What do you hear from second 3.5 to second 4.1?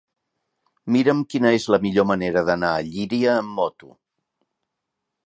moto.